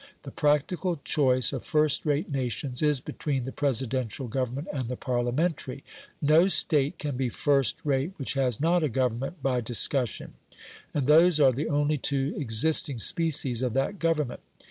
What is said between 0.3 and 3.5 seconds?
practical choice of first rate nations is between